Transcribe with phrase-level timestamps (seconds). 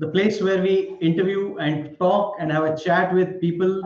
[0.00, 3.82] the place where we interview and talk and have a chat with people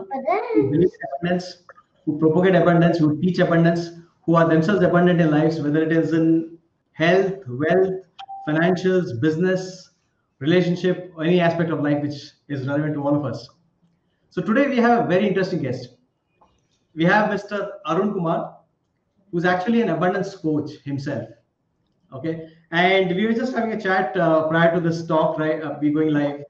[0.55, 1.63] who believe abundance,
[2.05, 3.89] who propagate abundance, who teach abundance,
[4.25, 6.57] who are themselves abundant in lives, whether it is in
[6.93, 8.05] health, wealth,
[8.47, 9.89] financials, business,
[10.39, 13.49] relationship, or any aspect of life which is relevant to all of us.
[14.29, 15.97] So today we have a very interesting guest.
[16.95, 17.71] We have Mr.
[17.85, 18.57] Arun Kumar,
[19.31, 21.27] who's actually an abundance coach himself.
[22.15, 25.61] Okay, and we were just having a chat uh, prior to this talk, right?
[25.61, 26.43] Uh, we going live.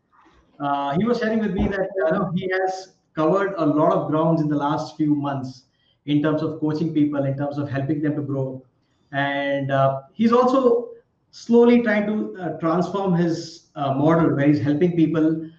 [0.59, 4.12] Uh, he was sharing with me that you know, he has covered a lot of
[4.12, 5.63] grounds in the last few months
[6.05, 8.63] in terms of coaching people, in terms of helping them to grow,
[9.12, 10.90] and uh, he's also
[11.31, 15.49] slowly trying to uh, transform his uh, model where he's helping people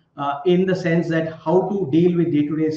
[0.47, 2.71] in the sense that how to deal with day-to-day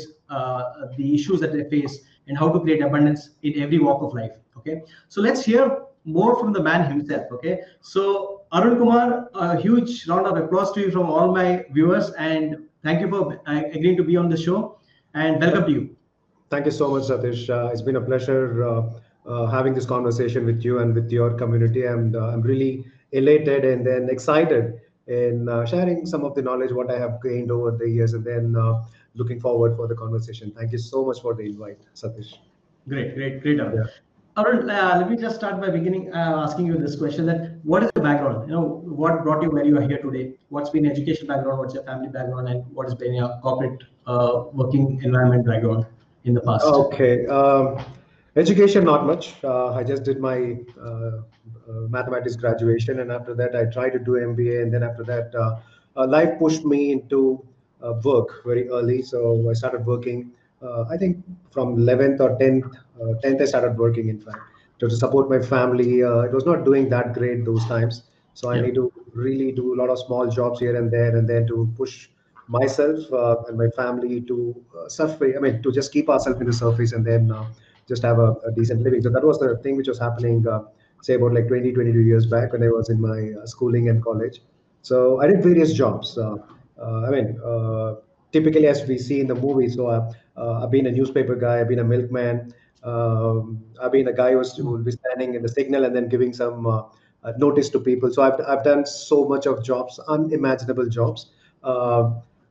[0.97, 4.31] the issues that they face and how to create abundance in every walk of life.
[4.57, 7.31] Okay, so let's hear more from the man himself.
[7.31, 12.11] Okay, so Arun Kumar, a huge round of applause to you from all my viewers,
[12.11, 14.79] and thank you for uh, agreeing to be on the show,
[15.13, 15.95] and welcome to you.
[16.49, 17.49] Thank you so much, Satish.
[17.49, 18.89] Uh, it's been a pleasure uh,
[19.25, 23.65] uh having this conversation with you and with your community, and uh, I'm really elated
[23.65, 27.71] and then excited in uh, sharing some of the knowledge what I have gained over
[27.71, 28.55] the years, and then
[29.15, 30.51] looking forward for the conversation.
[30.55, 32.35] Thank you so much for the invite, Satish.
[32.87, 33.57] Great, great, great.
[33.57, 33.83] Yeah.
[34.37, 37.83] Arun, uh, let me just start by beginning uh, asking you this question: that what
[37.83, 38.47] is the background?
[38.47, 40.33] You know, what brought you where you are here today?
[40.49, 41.59] What's been education background?
[41.59, 42.47] What's your family background?
[42.47, 45.85] And what has been your corporate uh, working environment background
[46.23, 46.63] in the past?
[46.63, 47.83] Okay, um,
[48.35, 49.35] education not much.
[49.43, 51.21] Uh, I just did my uh, uh,
[51.89, 55.33] mathematics graduation, and after that, I tried to do MBA, and then after that,
[55.95, 57.43] life pushed me into
[58.03, 59.01] work very early.
[59.01, 64.09] So I started working I think from 11th or 10th, uh, 10th I started working.
[64.09, 64.39] In fact,
[64.79, 68.03] to support my family, uh, it was not doing that great those times.
[68.33, 71.27] So I need to really do a lot of small jobs here and there, and
[71.27, 72.07] then to push
[72.47, 75.35] myself uh, and my family to uh, surface.
[75.35, 77.45] I mean, to just keep ourselves in the surface and then uh,
[77.87, 79.01] just have a, a, decent living.
[79.01, 80.45] So that was the thing which was happening,
[81.01, 84.41] say about like 20, 22 years back when I was in my schooling and college.
[84.81, 86.17] So I did various jobs.
[86.17, 87.39] I mean,
[88.31, 89.75] typically as we see in the movies.
[89.75, 91.59] So uh, uh, I've been a newspaper guy.
[91.59, 92.53] I've been a milkman.
[92.83, 96.33] Um, I've been a guy who will be standing in the signal and then giving
[96.33, 96.83] some uh,
[97.37, 98.11] notice to people.
[98.11, 101.27] So I've I've done so much of jobs, unimaginable jobs.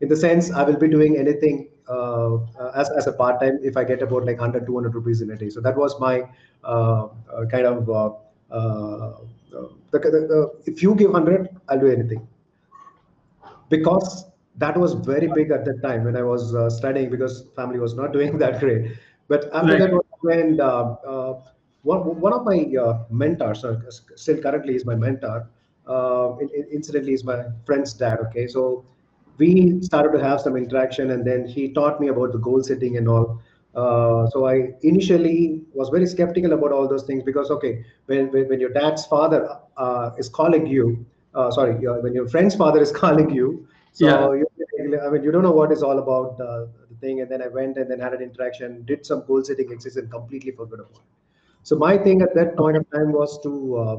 [0.00, 2.38] in the sense, I will be doing anything uh,
[2.74, 5.36] as, as a part time if I get about like 100, 200 rupees in a
[5.36, 5.50] day.
[5.50, 6.28] So that was my
[6.64, 9.16] uh, uh, kind of the,
[9.92, 12.26] the, the, if you give 100, I'll do anything
[13.68, 17.78] because that was very big at that time when I was uh, studying because family
[17.78, 18.92] was not doing that great.
[19.28, 19.90] But after right.
[19.90, 21.40] that, when uh, uh,
[21.82, 23.78] one, one of my uh, mentors, uh,
[24.16, 25.48] still currently is my mentor,
[25.86, 26.36] uh,
[26.72, 28.18] incidentally is my friend's dad.
[28.20, 28.84] Okay, so
[29.38, 32.96] we started to have some interaction, and then he taught me about the goal setting
[32.96, 33.40] and all.
[34.32, 38.60] so I initially was very skeptical about all those things because okay, when when, when
[38.60, 39.42] your dad's father
[40.18, 41.06] is calling you,
[41.50, 44.44] sorry, when your friend's father is calling you, so yeah.
[44.78, 46.66] you, I mean, you don't know what it's all about uh,
[47.00, 47.20] thing.
[47.20, 50.10] And then I went and then had an interaction, did some goal setting exercise, and
[50.10, 51.08] completely forgot about it.
[51.62, 53.96] So my thing at that point of time was to uh,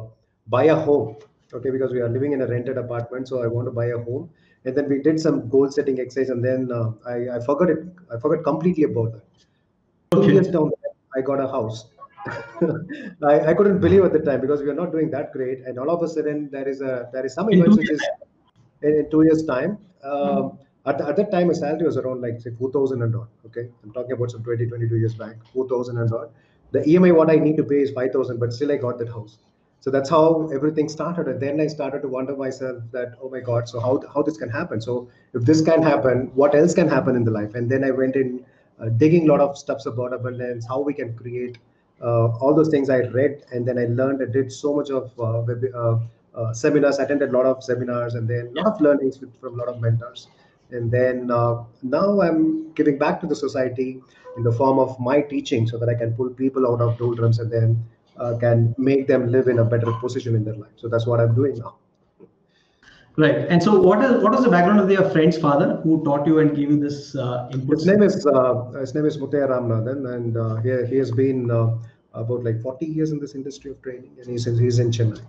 [0.47, 1.17] buy a home.
[1.53, 3.97] Okay, because we are living in a rented apartment, so I want to buy a
[3.97, 4.29] home.
[4.65, 7.79] And then we did some goal setting exercise, and then uh, I, I forgot it.
[8.13, 9.23] I forgot completely about that.
[10.13, 10.27] Okay.
[10.27, 10.71] Two years down,
[11.15, 11.85] I got a house.
[13.23, 15.79] I, I couldn't believe at the time because we are not doing that great, and
[15.79, 18.05] all of a sudden there is a there is some which is
[18.81, 19.77] in, in two years' time.
[20.03, 20.59] Um,
[20.89, 23.27] at, the, at that time, my salary was around like say 4,000 and odd.
[23.45, 26.29] Okay, I'm talking about some 20, 22 years back, 4,000 and odd.
[26.71, 29.37] The EMI what I need to pay is 5,000, but still I got that house.
[29.81, 31.27] So that's how everything started.
[31.27, 34.37] And then I started to wonder myself that, oh my God, so how, how this
[34.37, 34.81] can happen?
[34.81, 37.55] So if this can happen, what else can happen in the life?
[37.55, 38.45] And then I went in
[38.79, 41.57] uh, digging a lot of stuffs about abundance, how we can create
[42.01, 43.45] uh, all those things I read.
[43.51, 45.99] And then I learned, I did so much of uh, web, uh,
[46.35, 49.57] uh, seminars, attended a lot of seminars, and then a lot of learnings from a
[49.57, 50.27] lot of mentors.
[50.71, 54.01] And then uh, now I'm giving back to the society
[54.37, 57.39] in the form of my teaching so that I can pull people out of doldrums
[57.39, 57.83] and then
[58.17, 60.71] uh, can make them live in a better position in their life.
[60.75, 61.75] So that's what I'm doing now.
[63.17, 63.35] Right.
[63.49, 66.39] And so, what is what is the background of your friend's father who taught you
[66.39, 67.79] and gave you this uh, input?
[67.79, 71.51] His name is uh, his name is Muthiah Ramanathan, and uh, he, he has been
[71.51, 71.75] uh,
[72.13, 75.21] about like 40 years in this industry of training, and he's he's in Chennai.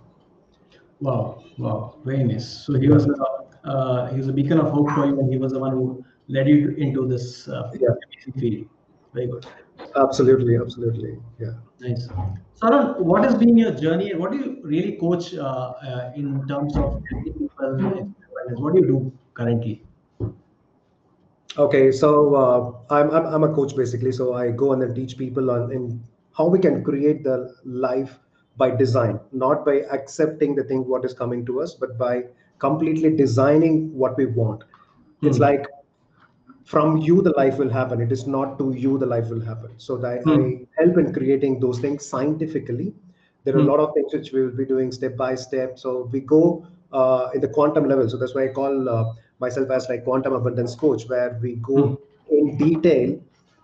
[1.01, 2.47] Wow, wow, very nice.
[2.65, 3.15] So he was a,
[3.63, 6.03] uh, he was a beacon of hope for you, and he was the one who
[6.27, 7.89] led you into this uh, yeah.
[8.39, 8.67] field.
[9.13, 9.45] Very good.
[9.95, 11.53] Absolutely, absolutely, yeah.
[11.79, 12.07] Nice.
[12.61, 16.77] Saran, what has been your journey, what do you really coach uh, uh in terms
[16.77, 17.47] of people?
[18.57, 19.11] What do you do?
[19.33, 19.83] currently?
[21.57, 24.11] Okay, so uh, I'm, I'm I'm a coach basically.
[24.11, 26.01] So I go and then teach people on in
[26.37, 28.19] how we can create the life
[28.57, 32.23] by design, not by accepting the thing what is coming to us, but by
[32.61, 34.63] completely designing what we want.
[35.25, 35.51] It's Hmm.
[35.51, 35.67] like
[36.65, 38.01] from you the life will happen.
[38.01, 39.73] It is not to you the life will happen.
[39.79, 40.41] So that Hmm.
[40.41, 42.93] I help in creating those things scientifically.
[43.43, 43.71] There are a Hmm.
[43.71, 45.79] lot of things which we will be doing step by step.
[45.79, 48.09] So we go uh, in the quantum level.
[48.09, 51.95] So that's why I call uh, myself as like quantum abundance coach, where we Hmm.
[51.95, 51.99] go
[52.29, 53.19] in detail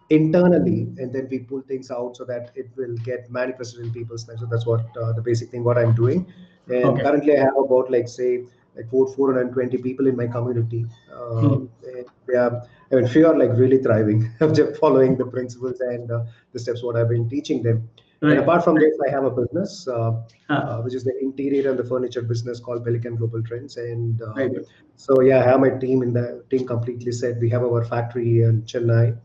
[0.10, 4.28] internally and then we pull things out so that it will get manifested in people's
[4.28, 4.42] lives.
[4.42, 6.32] So that's what uh, the basic thing what I'm doing.
[6.70, 7.04] And Okay.
[7.04, 8.46] currently I have about like say
[8.78, 10.86] like four 420 people in my community.
[11.12, 11.66] Uh, Hmm.
[11.84, 16.10] and they are I mean, few are like really thriving, just following the principles and
[16.10, 17.90] uh, the steps what I've been teaching them.
[18.22, 18.40] And Right.
[18.40, 20.12] apart from this, I have a business, uh,
[20.50, 23.78] Ah, uh, which is the interior and the furniture business called Pelican Global Trends.
[23.78, 24.66] And uh, good.
[24.96, 27.38] so, yeah, I have my team in the team completely set.
[27.40, 29.16] We have our factory in Chennai,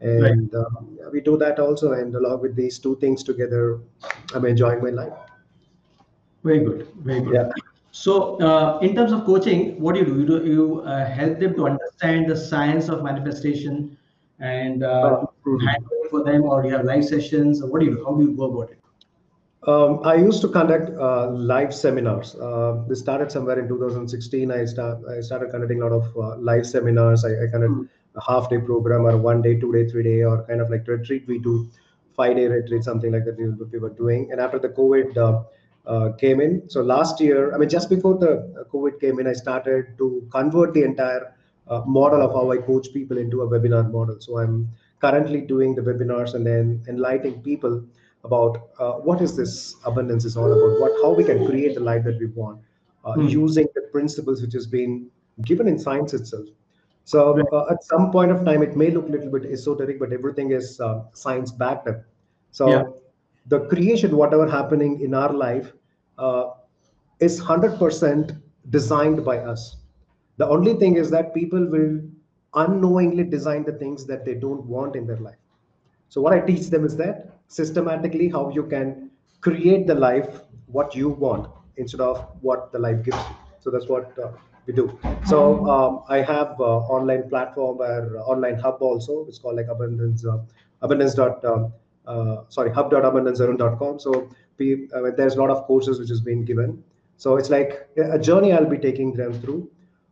[0.00, 1.92] and um, we do that also.
[1.94, 3.80] And along with these two things together,
[4.32, 5.18] I'm enjoying my life.
[6.44, 6.86] Very good.
[7.02, 7.34] Very good.
[7.34, 7.50] Yeah.
[8.02, 10.20] So, uh, in terms of coaching, what do you do?
[10.20, 13.96] You, do, you uh, help them to understand the science of manifestation
[14.40, 15.16] and uh,
[15.46, 18.04] Uh, handle for them, or you have live sessions, or what do you do?
[18.04, 18.78] How do you go about it?
[19.66, 22.34] Um, I used to conduct uh, live seminars.
[22.36, 24.50] Uh, this started somewhere in 2016.
[24.52, 27.24] I start I started conducting a lot of uh, live seminars.
[27.24, 27.84] I, I conduct Hmm.
[28.16, 30.86] a half day program or one day, two day, three day, or kind of like
[30.86, 31.24] retreat.
[31.26, 31.68] We do
[32.16, 33.36] five day retreat, something like that.
[33.38, 34.28] We, were- we were doing.
[34.30, 35.14] And after the COVID
[35.86, 39.32] uh, came in, so last year, I mean, just before the COVID came in, I
[39.32, 41.34] started to convert the entire
[41.68, 44.16] uh, model of how I coach people into a webinar model.
[44.20, 44.68] So I'm
[45.00, 47.84] currently doing the webinars and then enlightening people
[48.24, 51.80] about uh, what is this abundance is all about what how we can create the
[51.80, 52.60] life that we want
[53.04, 53.28] uh, Hmm.
[53.28, 55.08] using the principles which has been
[55.42, 56.46] given in science itself
[57.04, 60.12] so uh, at some point of time it may look a little bit esoteric but
[60.12, 62.00] everything is uh, science backed up
[62.50, 62.82] so Yeah.
[63.48, 65.72] The creation whatever happening in our life
[66.18, 66.50] uh,
[67.20, 68.32] is 100%
[68.70, 69.76] designed by us
[70.36, 72.00] the only thing is that people will
[72.54, 75.38] unknowingly design the things that they don't want in their life
[76.08, 79.10] so what I teach them is that systematically how you can
[79.40, 83.36] create the life what you want instead of what the life gives you.
[83.60, 84.32] So that's what uh,
[84.66, 84.98] we do.
[85.24, 89.26] So um, I have uh, online platform where uh, online hub also.
[89.28, 90.38] It's called like abundance uh,
[90.82, 91.72] abundance dot um,
[92.06, 93.98] uh, sorry hub dot abundancezone.com.
[93.98, 96.82] So we, uh, there's a lot of courses which has been given.
[97.16, 99.70] So it's like a journey I'll be taking them through.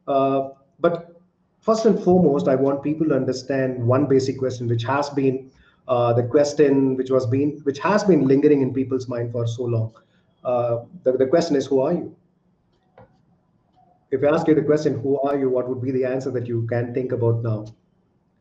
[0.09, 0.51] Uh,
[0.81, 1.21] but
[1.61, 5.51] first and foremost, I want people to understand one basic question, which has been
[5.87, 9.65] uh, the question which was been which has been lingering in people's mind for so
[9.65, 9.93] long.
[10.45, 12.17] Uh, the, the question is, who are you?
[14.11, 15.51] If I ask you the question, who are you?
[15.51, 17.67] What would be the answer that you can think about now?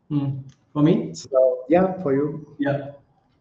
[0.10, 0.40] Hmm.
[0.74, 2.56] For me, So yeah, for you.
[2.60, 2.92] yeah,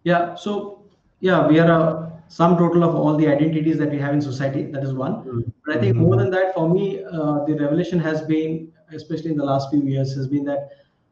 [0.05, 0.35] yeah.
[0.35, 0.83] So,
[1.21, 4.65] yeah, we are a sum total of all the identities that we have in society.
[4.73, 5.17] That is one.
[5.25, 5.53] Mm.
[5.67, 9.37] But I think more than that, for me, uh, the revelation has been, especially in
[9.37, 10.71] the last few years, has been that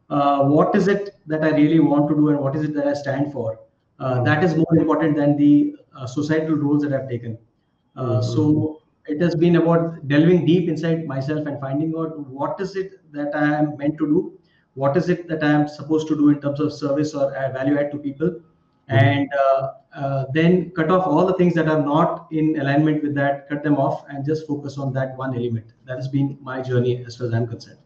[0.09, 2.87] uh, what is it that I really want to do and what is it that
[2.87, 3.59] I stand for?
[3.99, 4.25] Uh, Mhm.
[4.25, 7.37] that is more important than the uh, societal roles that I've taken.
[7.95, 8.23] Uh, Mhm.
[8.23, 12.99] So it has been about delving deep inside myself and finding out what is it
[13.13, 14.33] that I am meant to do,
[14.73, 17.53] what is it that I am supposed to do in terms of service or add
[17.53, 18.35] value add to people,
[18.91, 23.13] and uh, uh, then cut off all the things that are not in alignment with
[23.15, 25.65] that, cut them off, and just focus on that one element.
[25.85, 27.79] That has been my journey as far as I'm concerned.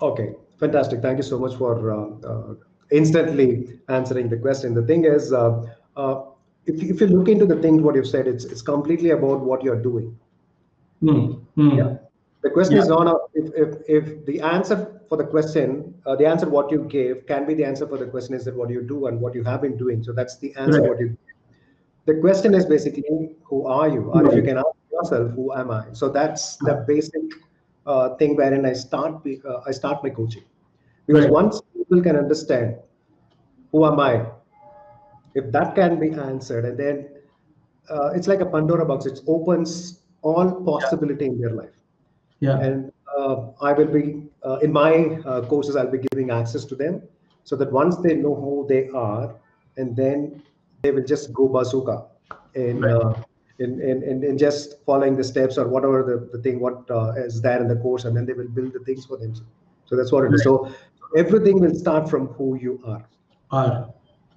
[0.00, 1.00] Okay, fantastic.
[1.02, 2.54] Thank you so much for uh,
[2.90, 4.74] instantly answering the question.
[4.74, 5.62] The thing is, uh,
[5.96, 6.22] uh,
[6.66, 9.40] if, you- if you look into the things what you've said, it's it's completely about
[9.40, 10.16] what you're doing.
[11.00, 11.32] Hmm.
[11.56, 11.70] Hmm.
[11.78, 11.96] Yeah.
[12.42, 12.94] The question is Yeah.
[12.96, 16.84] not a- if, if if the answer for the question, uh, the answer what you
[16.84, 19.34] gave can be the answer for the question is that what you do and what
[19.34, 20.02] you have been doing.
[20.02, 20.90] So that's the answer Right.
[20.90, 21.16] what you.
[22.06, 25.70] The question is basically who are you, or if you can ask yourself who am
[25.70, 25.84] I.
[25.92, 27.22] So that's the basic
[27.86, 30.44] uh, thing wherein I start uh, I start my coaching
[31.06, 31.32] because Right.
[31.38, 32.76] once people can understand
[33.72, 34.26] who am I,
[35.34, 37.08] if that can be answered, and then
[37.90, 39.06] uh, it's like a Pandora box.
[39.06, 41.74] It opens all possibility in their life
[42.42, 42.58] Yeah.
[42.66, 43.36] and uh,
[43.68, 44.04] I will be
[44.44, 44.92] uh, in my
[45.32, 45.76] uh, courses.
[45.76, 47.02] I'll be giving access to them
[47.44, 49.34] so that once they know who they are,
[49.76, 50.42] and then
[50.82, 51.96] they will just go bazooka
[52.54, 52.92] in Right.
[52.92, 53.12] uh,
[53.58, 57.12] in, in, in in just following the steps or whatever the, the thing what uh,
[57.26, 59.50] is there in the course, and then they will build the things for themselves.
[59.86, 60.42] So that's what it is.
[60.42, 60.54] So
[61.24, 63.02] everything will start from who you are
[63.50, 63.88] Are.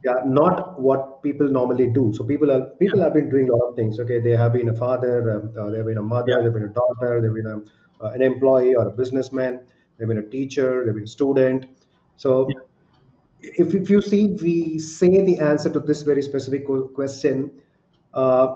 [0.07, 0.57] yeah not
[0.87, 3.99] what people normally do so people are people have been doing a lot of things
[4.03, 6.41] okay they have been a father um, uh, they've been a mother Yeah.
[6.43, 7.57] they've been a daughter they've been a,
[8.01, 9.61] uh, an employee or a businessman
[9.97, 11.65] they've been a teacher, they've been a student.
[12.17, 12.61] So Yeah.
[13.41, 17.51] if, if you see, we say the answer to this very specific question
[18.13, 18.55] uh,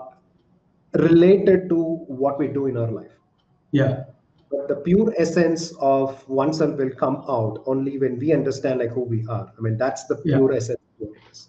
[0.94, 3.12] related to what we do in our life.
[3.72, 4.04] Yeah.
[4.50, 9.02] But the pure essence of oneself will come out only when we understand like who
[9.02, 9.52] we are.
[9.56, 10.38] I mean, that's the Yeah.
[10.38, 11.48] pure essence of it is.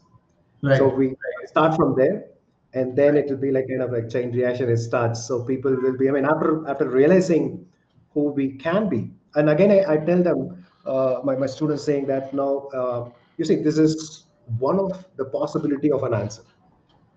[0.61, 0.77] Right.
[0.77, 1.15] So we
[1.47, 2.25] start from there,
[2.73, 4.69] and then it will be like kind of like chain reaction.
[4.69, 5.25] It starts.
[5.25, 6.07] So people will be.
[6.09, 7.65] I mean, after after realizing
[8.13, 12.05] who we can be, and again, I, I tell them, uh, my my students saying
[12.07, 14.25] that now, uh, you see, this is
[14.59, 16.43] one of the possibility of an answer.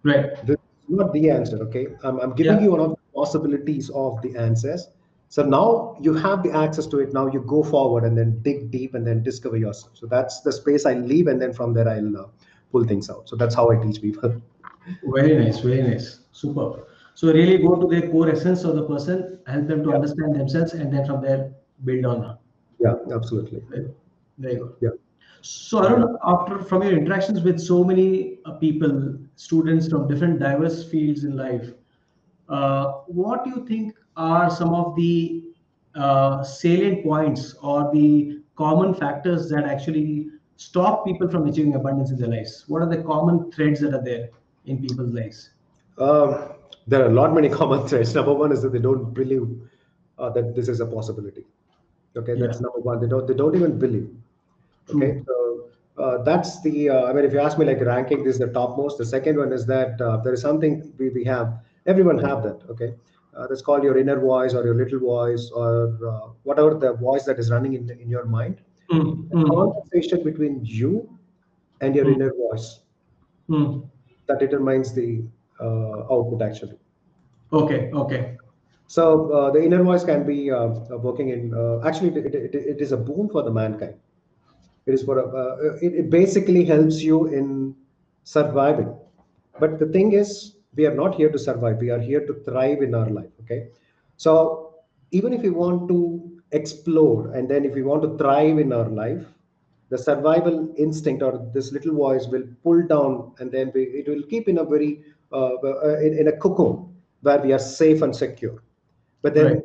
[0.03, 0.31] right.
[0.47, 1.57] This is not the answer.
[1.69, 2.65] Okay, I'm I'm giving Yeah.
[2.65, 4.89] you one of the possibilities of the answers.
[5.29, 7.13] So now you have the access to it.
[7.13, 9.97] Now you go forward and then dig deep and then discover yourself.
[9.97, 12.27] So that's the space I leave, and then from there I'll uh,
[12.71, 13.29] pull things out.
[13.29, 14.41] So that's how I teach people.
[15.17, 16.21] Very nice, very nice.
[16.33, 16.85] Super.
[17.15, 19.97] So really go to the core essence of the person, help them to Yeah.
[19.97, 21.53] understand themselves, and then from there
[21.85, 22.39] build on.
[22.81, 23.63] Yeah, absolutely.
[24.39, 24.75] Very good.
[24.81, 24.91] Yeah.
[25.43, 30.85] So Arun, after from your interactions with so many uh, people, students from different diverse
[30.91, 31.73] fields in life,
[32.49, 35.43] uh, what do you think are some of the
[35.95, 42.19] uh, salient points or the common factors that actually stop people from achieving abundance in
[42.19, 42.65] their lives?
[42.69, 44.31] What are the common threads that are there
[44.67, 45.51] in people's lives?
[45.99, 46.55] Um,
[46.87, 48.15] there are a lot many common threads.
[48.15, 49.47] Number one is that they don't believe
[50.19, 51.45] uh, that this is a possibility.
[52.17, 52.61] Okay, that's Yeah.
[52.61, 53.01] number one.
[53.01, 53.27] They don't.
[53.27, 54.09] They don't even believe.
[54.95, 55.69] Okay, so
[56.03, 56.91] uh, that's the.
[56.91, 58.99] Uh, I mean, if you ask me, like ranking, this is the topmost.
[58.99, 61.53] The second one is that uh, there is something we, we have.
[61.87, 62.61] Everyone have that.
[62.71, 62.95] Okay,
[63.37, 67.25] uh, that's called your inner voice or your little voice or uh, whatever the voice
[67.25, 68.61] that is running in in your mind.
[68.91, 71.09] Mm, The mm, conversation between you
[71.81, 72.15] and your Mm.
[72.15, 72.81] inner voice
[73.49, 73.83] mm.
[74.27, 75.23] that determines the
[75.61, 76.79] output actually.
[77.53, 78.37] Okay, okay.
[78.87, 81.55] So uh, the inner voice can be uh, uh, working in.
[81.55, 83.95] Uh, actually, it, it, it is a boon for the mankind.
[84.87, 87.75] It is for a, uh, it, it basically helps you in
[88.25, 88.95] surviving.
[89.59, 91.79] But the thing is, we are not here to survive.
[91.79, 93.31] We are here to thrive in our life.
[93.45, 93.69] Okay,
[94.17, 94.75] so
[95.13, 98.89] even if we want to explore and then if we want to thrive in our
[98.89, 99.25] life,
[99.91, 104.23] the survival instinct or this little voice will pull down and then we, it will
[104.25, 108.15] keep in a very uh, uh, in, in a cocoon where we are safe and
[108.15, 108.63] secure.
[109.23, 109.63] But then Right.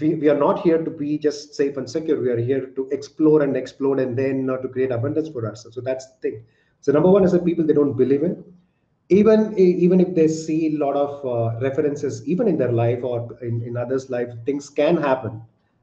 [0.00, 2.20] we, we are not here to be just safe and secure.
[2.20, 5.74] We are here to explore and explode and then uh, to create abundance for ourselves.
[5.74, 6.44] So that's the thing.
[6.80, 8.42] So number one is that people they don't believe in.
[9.08, 13.36] Even even if they see a lot of uh, references even in their life or
[13.42, 15.42] in, in others life things can happen.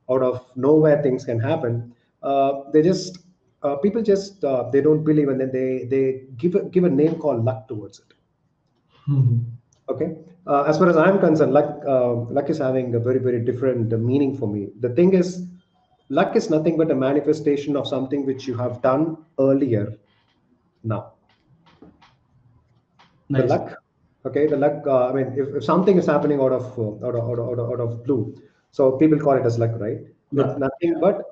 [0.10, 1.94] Out of nowhere things can happen.
[2.24, 3.20] Uh, they just
[3.64, 6.90] uh, people just uh, they don't believe and then they they give a, give a
[6.90, 8.17] name called luck towards it
[9.08, 9.46] Mhm.
[9.90, 10.18] Okay.
[10.46, 13.92] Uh, as far as I'm concerned, luck, uh, luck is having a very, very different
[14.00, 14.70] meaning for me.
[14.80, 15.46] The thing is,
[16.10, 19.94] luck is nothing but a manifestation of something which you have done earlier
[20.84, 21.14] now.
[23.30, 23.42] Nice.
[23.42, 23.84] The luck,
[24.26, 27.16] okay, the luck, uh, I mean, if, if something is happening out of, uh, out,
[27.16, 28.34] of, out, of, out, of, out of blue,
[28.72, 30.00] so people call it as luck, right?
[30.32, 30.50] Yeah.
[30.50, 31.24] It's nothing but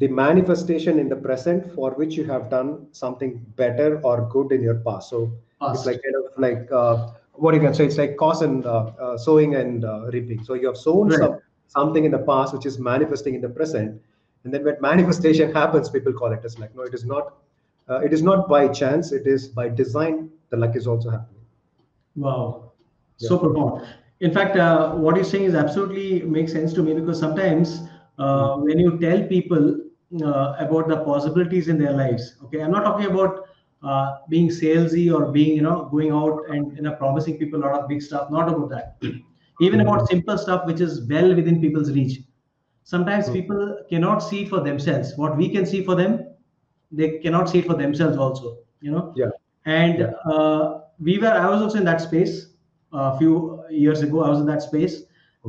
[0.00, 4.62] the manifestation in the present for which you have done something better or good in
[4.62, 5.10] your past.
[5.10, 5.32] So
[5.70, 7.86] it's like kind of like uh, what you can say.
[7.86, 10.44] It's like cause and uh, uh, sowing and uh, reaping.
[10.44, 11.20] So you have sown Right.
[11.20, 11.38] some,
[11.68, 14.00] something in the past which is manifesting in the present,
[14.44, 16.70] and then when manifestation happens, people call it as luck.
[16.74, 17.34] No, it is not.
[17.88, 19.12] Uh, it is not by chance.
[19.12, 20.30] It is by design.
[20.50, 21.44] The luck is also happening.
[22.16, 22.72] Wow,
[23.16, 23.86] so profound.
[24.20, 27.82] In fact, uh, what you're saying is absolutely makes sense to me because sometimes
[28.18, 29.78] uh, when you tell people
[30.22, 33.46] uh, about the possibilities in their lives, okay, I'm not talking about
[33.82, 37.62] uh, being salesy or being, you know, going out and you know promising people a
[37.66, 38.30] lot of big stuff.
[38.30, 38.96] Not about that.
[39.60, 42.20] Even about simple stuff which is well within people's reach.
[42.84, 43.32] Sometimes Mm.
[43.32, 45.16] people cannot see for themselves.
[45.16, 46.26] What we can see for them,
[46.90, 48.58] they cannot see it for themselves also.
[48.80, 49.30] You know Yeah.
[49.66, 50.12] and Yeah.
[50.32, 52.34] uh, we were i was also in that space
[52.92, 55.02] a few years ago i was in that space.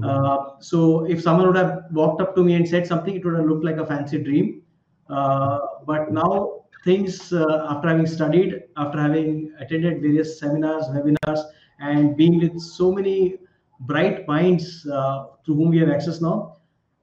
[0.04, 3.36] Uh, so if someone would have walked up to me and said something it would
[3.36, 4.62] have looked like a fancy dream.
[5.10, 11.42] Uh, but now things uh, after having studied after having attended various seminars webinars
[11.80, 13.38] and being with so many
[13.82, 16.58] bright minds uh, to whom we have access now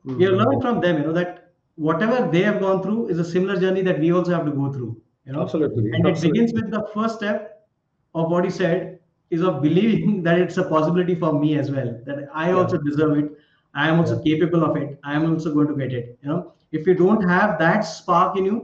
[0.05, 3.25] we are learning from them you know that whatever they have gone through is a
[3.25, 5.43] similar journey that we also have to go through you know?
[5.43, 5.91] Absolutely.
[5.93, 7.67] and it begins with the first step
[8.15, 8.98] of what he said
[9.31, 12.63] is of believing that it's a possibility for me as well that i Yeah.
[12.63, 13.31] also deserve it
[13.75, 14.29] i am also Yeah.
[14.29, 17.23] capable of it i am also going to get it you know if you don't
[17.35, 18.59] have that spark in you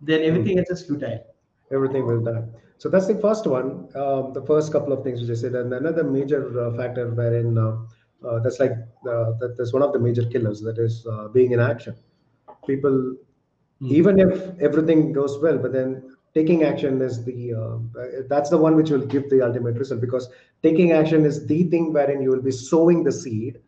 [0.00, 1.20] then everything else is futile
[1.70, 2.42] everything will die.
[2.78, 3.88] So that's the first one.
[3.94, 7.58] Um, the first couple of things which I said, and another major uh, factor wherein
[7.58, 7.76] uh,
[8.26, 11.52] uh, that's like uh, that, that's one of the major killers that is uh, being
[11.52, 11.94] in action.
[12.66, 12.96] people
[13.82, 13.90] mm.
[13.98, 14.32] even if
[14.68, 15.90] everything goes well but then
[16.38, 17.76] taking action is the uh,
[18.32, 20.28] that's the one which will give the ultimate result because
[20.62, 23.60] taking action is the thing wherein you will be sowing the seed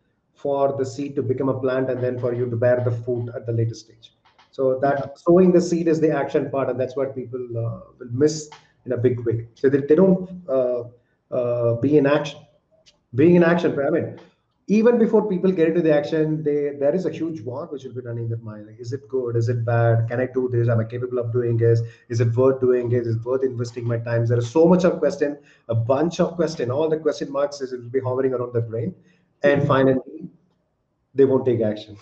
[0.43, 3.29] for the seed to become a plant and then for you to bear the fruit
[3.35, 4.13] at the later stage.
[4.51, 8.13] So that sowing the seed is the action part and that's what people uh, will
[8.23, 8.49] miss
[8.85, 9.47] in a big way.
[9.55, 10.83] So they, they don't uh,
[11.39, 12.39] uh be in action
[13.15, 14.19] being in action i mean
[14.77, 17.93] even before people get into the action, they, there is a huge war which will
[17.93, 18.67] be running in their mind.
[18.67, 19.35] Like, is it good?
[19.35, 20.07] Is it bad?
[20.07, 20.69] Can I do this?
[20.69, 21.81] Am I capable of doing this?
[22.07, 23.05] Is it worth doing it?
[23.05, 24.25] Is it worth investing my time?
[24.25, 25.37] There is so much of question,
[25.67, 26.71] a bunch of question.
[26.71, 28.95] All the question marks is it will be hovering around the brain,
[29.43, 30.29] and finally,
[31.15, 31.97] they won't take action.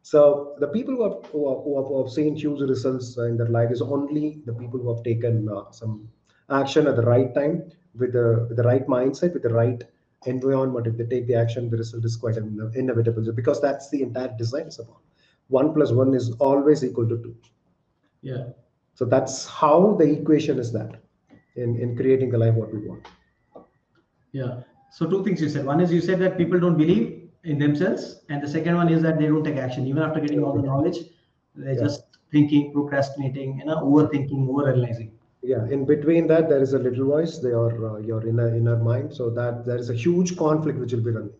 [0.00, 3.36] So the people who have, who have, who have, who have seen huge results in
[3.36, 6.08] their life is only the people who have taken uh, some
[6.48, 9.84] action at the right time with the with the right mindset, with the right
[10.28, 14.34] environment, if they take the action, the result is quite inevitable because that's the entire
[14.36, 15.00] design is about.
[15.48, 17.36] One plus one is always equal to two.
[18.22, 18.48] Yeah.
[18.94, 21.02] So that's how the equation is that
[21.54, 23.06] in, in creating the life what we want.
[24.32, 24.60] Yeah.
[24.90, 25.64] So two things you said.
[25.64, 29.02] One is you said that people don't believe in themselves, and the second one is
[29.02, 30.98] that they don't take action even after getting all the knowledge.
[31.54, 31.80] They're yeah.
[31.80, 35.10] just thinking, procrastinating, you know, overthinking, overanalyzing
[35.46, 38.76] yeah in between that there is a little voice they are uh, your inner inner
[38.76, 39.14] mind.
[39.14, 41.36] So that there is a huge conflict which will be running.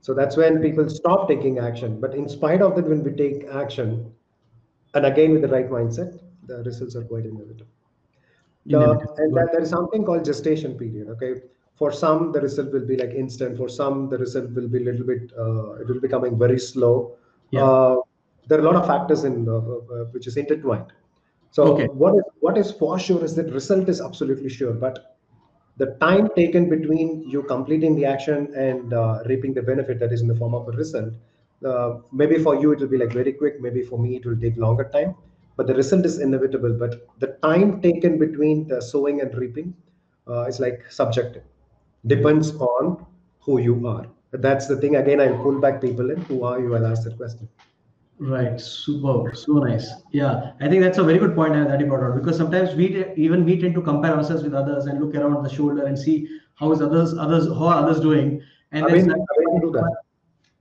[0.00, 2.00] So that's when people stop taking action.
[2.00, 4.12] But in spite of that when we take action
[4.94, 7.66] and again with the right mindset the results are quite inevitable.
[8.66, 8.78] The,
[9.18, 11.34] and that there is something called gestation period okay?
[11.76, 13.56] For some the result will be like instant.
[13.56, 16.58] For some the result will be a little bit uh, it will be coming very
[16.58, 17.16] slow.
[17.50, 17.64] Yeah.
[17.64, 17.96] uh,
[18.48, 20.92] there are a lot of factors in uh, uh which is intertwined
[21.52, 21.86] so okay.
[22.02, 25.16] what is what is for sure is that result is absolutely sure, but
[25.76, 30.22] the time taken between you completing the action and uh, reaping the benefit that is
[30.22, 31.12] in the form of a result,
[31.66, 33.60] uh, maybe for you it will be like very quick.
[33.60, 35.14] Maybe for me it will take longer time,
[35.56, 36.72] but the result is inevitable.
[36.72, 39.74] But the time taken between the sowing and reaping
[40.26, 41.42] uh, is like subjective,
[42.06, 43.04] depends on
[43.40, 44.06] who you are.
[44.30, 44.96] That's the thing.
[44.96, 46.22] Again, I'll pull back people in.
[46.22, 46.74] Who are you?
[46.74, 47.46] I'll ask that question.
[48.18, 49.90] Right, super, so nice.
[50.12, 53.04] Yeah, I think that's a very good point that you brought out because sometimes we
[53.16, 56.28] even we tend to compare ourselves with others and look around the shoulder and see
[56.54, 58.40] how is others others how are others doing.
[58.70, 59.96] And I mean, I mean, do that.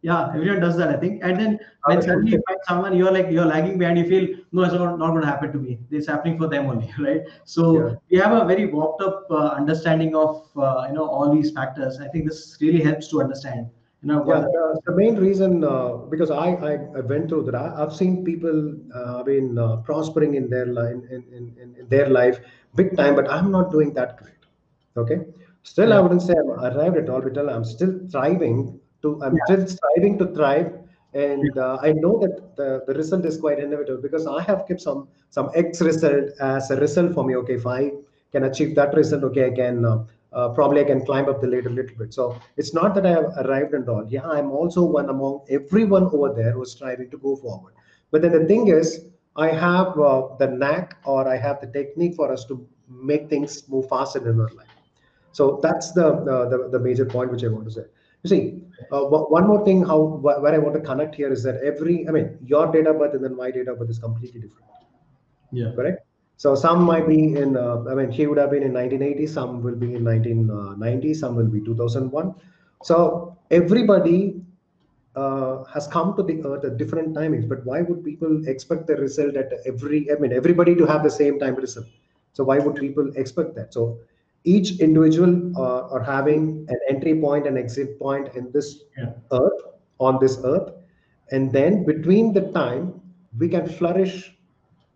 [0.01, 1.23] Yeah, everyone does that, I think.
[1.23, 4.63] And then when suddenly you find someone you're like you're lagging behind, you feel no,
[4.63, 5.77] it's not, not going to happen to me.
[5.91, 7.21] It's happening for them only, right?
[7.43, 7.95] So yeah.
[8.09, 11.99] we have a very warped up uh, understanding of uh, you know all these factors.
[11.99, 13.69] I think this really helps to understand
[14.07, 17.55] know, yeah, the, the, main reason uh, because I, I, I went through that.
[17.55, 22.09] I, have seen people uh, been uh, prospering in their life in, in, in, their
[22.09, 22.39] life
[22.75, 24.33] big time, but I'm not doing that great.
[24.97, 25.19] Okay,
[25.61, 25.97] still yeah.
[25.97, 27.49] I wouldn't say I'm arrived at orbital.
[27.49, 29.21] I'm still thriving to.
[29.23, 29.45] I'm yeah.
[29.45, 30.73] still striving to thrive,
[31.13, 34.81] and uh, I know that the, the result is quite inevitable because I have kept
[34.81, 37.35] some some X result as a result for me.
[37.35, 37.91] Okay, if I
[38.31, 41.47] can achieve that result, okay, I can uh, uh, probably I can climb up the
[41.47, 42.13] ladder a little bit.
[42.13, 44.05] So it's not that I have arrived and all.
[44.07, 47.73] Yeah, I'm also one among everyone over there who's striving to go forward.
[48.11, 52.15] But then the thing is, I have uh, the knack or I have the technique
[52.15, 54.67] for us to make things move faster in our life.
[55.31, 57.85] So that's the, the, the major point which I want to say.
[58.23, 61.61] You see, uh, one more thing, how where I want to connect here is that
[61.63, 64.65] every, I mean, your data birth and then my data birth is completely different.
[65.51, 65.71] Yeah.
[65.75, 66.05] Correct.
[66.41, 69.61] So some might be in, uh, I mean, he would have been in 1980, some
[69.61, 72.33] will be in 1990, some will be 2001.
[72.81, 74.41] So everybody
[75.15, 78.95] uh, has come to the earth at different timings, but why would people expect the
[78.95, 81.85] result at every, I mean, everybody to have the same time result?
[82.33, 83.71] So why would people expect that?
[83.71, 83.99] So
[84.43, 89.11] each individual uh, are having an entry point and exit point in this yeah.
[89.31, 89.61] earth,
[89.99, 90.73] on this earth.
[91.29, 92.99] And then between the time,
[93.37, 94.35] we can flourish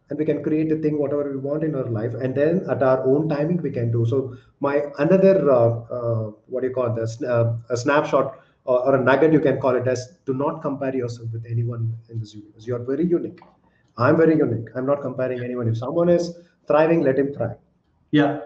[0.09, 2.83] and we can create the thing whatever we want in our life and then at
[2.83, 4.05] our own timing we can do.
[4.05, 8.95] So my another uh, uh, what do you call this uh, a snapshot or, or,
[8.95, 12.33] a nugget you can call it as do not compare yourself with anyone in this
[12.33, 12.65] universe.
[12.67, 13.39] You are very unique.
[13.97, 14.69] I'm very unique.
[14.75, 15.67] I'm not comparing anyone.
[15.67, 16.33] If someone is
[16.67, 17.57] thriving let him thrive.
[18.11, 18.41] Yeah.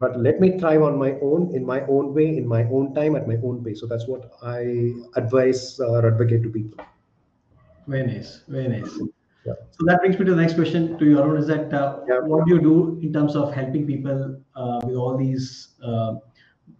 [0.00, 3.14] But let me thrive on my own in my own way in my own time
[3.16, 3.80] at my own pace.
[3.80, 6.84] So that's what i advise or advocate to people.
[7.86, 8.40] Very nice.
[8.48, 8.98] Very nice
[9.44, 12.20] so that brings me to the next question to you, Arun, is that uh, yeah.
[12.20, 16.14] what do you do in terms of helping people uh, with all these uh,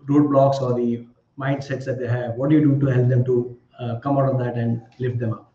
[0.09, 1.07] roadblocks or the
[1.38, 2.35] mindsets that they have?
[2.37, 5.18] What do you do to help them to uh, come out of that and lift
[5.18, 5.53] them up?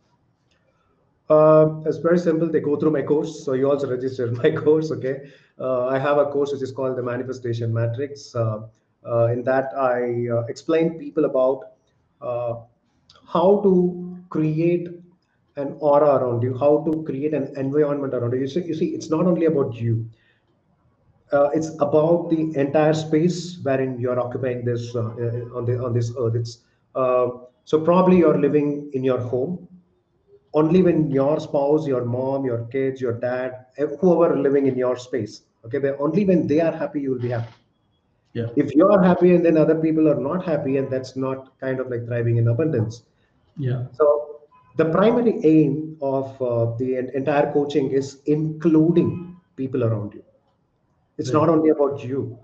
[1.30, 2.48] Uh, it's very simple.
[2.50, 3.43] They go through my course.
[3.43, 4.91] So you also registered my course.
[4.91, 5.32] Okay.
[5.60, 8.36] Uh, I have a course which is called the Manifestation Matrix.
[8.36, 11.72] in that, I explain people about
[12.22, 14.99] how to create
[15.60, 18.39] an aura around you, how to create an environment around you.
[18.39, 20.10] You see, you see it's not only about you.
[21.32, 25.93] Uh, it's about the entire space wherein you're occupying this uh, uh, on the on
[25.93, 26.36] this earth.
[26.36, 26.60] It's
[26.95, 27.28] uh,
[27.65, 29.67] so probably you're living in your home.
[30.56, 33.65] Only when your spouse, your mom, your kids, your dad,
[34.02, 37.30] whoever living in your space, okay, but only when they are happy, you will be
[37.30, 37.54] happy.
[38.34, 38.48] Yeah.
[38.56, 41.80] If you are happy and then other people are not happy, and that's not kind
[41.80, 43.04] of like thriving in abundance.
[43.58, 43.86] Yeah.
[43.93, 44.18] So
[44.80, 46.89] the primary aim of uh, the
[47.20, 49.12] entire coaching is including
[49.56, 50.24] people around you.
[51.18, 51.39] It's Right.
[51.39, 52.38] not only about you.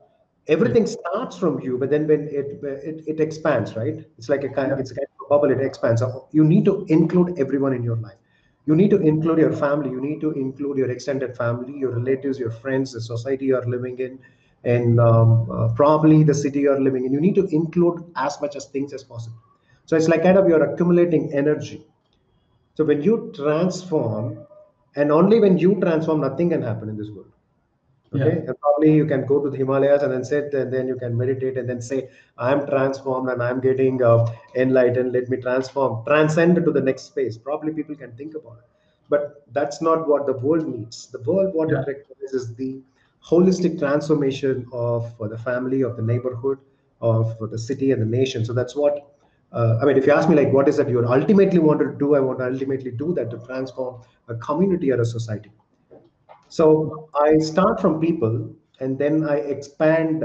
[0.48, 3.98] Everything starts from you, but then when it it, it expands, right?
[4.17, 4.80] It's like a kind, Yeah.
[4.80, 5.52] it's kind of a bubble.
[5.52, 6.04] It expands.
[6.32, 8.19] You need to include everyone in your life.
[8.65, 9.89] You need to include your family.
[9.91, 13.65] You need to include your extended family, your relatives, your friends, the society you are
[13.65, 14.19] living in,
[14.63, 17.13] and um, uh, probably the city you are living in.
[17.13, 19.38] You need to include as much as things as possible.
[19.86, 21.86] So it's like kind of you're accumulating energy.
[22.75, 24.39] So when you transform,
[24.95, 27.31] and only when you transform, nothing can happen in this world.
[28.15, 28.47] Okay, Yeah.
[28.47, 31.17] and probably you can go to the Himalayas and then sit, and then you can
[31.17, 35.11] meditate, and then say, "I'm transformed and I'm getting uh, enlightened.
[35.13, 38.69] Let me transform, transcend to the next space." Probably people can think about it,
[39.09, 41.07] but that's not what the world needs.
[41.17, 41.81] The world what Yeah.
[41.81, 42.71] it requires is the
[43.31, 46.59] holistic transformation of the family, of the neighborhood,
[47.01, 48.45] of the city and the nation.
[48.45, 49.14] So that's what
[49.56, 49.98] uh, I mean.
[49.98, 52.15] If you ask me, like, what is that you ultimately want to do?
[52.15, 55.52] I want to ultimately do that to transform a community or a society.
[56.50, 60.24] So I start from people and then I expand